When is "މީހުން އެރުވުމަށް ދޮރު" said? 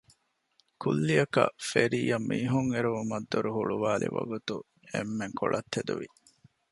2.29-3.49